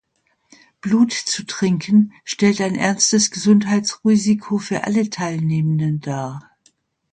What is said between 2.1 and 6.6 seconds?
stellt ein ernstes Gesundheitsrisiko für alle Teilnehmenden dar.